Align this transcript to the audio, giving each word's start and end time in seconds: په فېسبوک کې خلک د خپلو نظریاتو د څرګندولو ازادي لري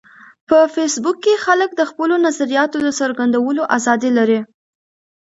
په 0.47 0.57
فېسبوک 0.73 1.17
کې 1.25 1.41
خلک 1.45 1.69
د 1.75 1.81
خپلو 1.89 2.15
نظریاتو 2.27 2.77
د 2.83 2.89
څرګندولو 2.99 3.63
ازادي 3.77 4.11
لري 4.17 4.39